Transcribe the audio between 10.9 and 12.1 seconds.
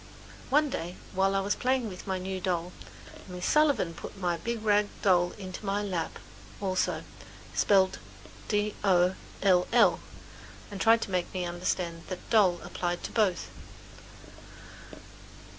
to make me understand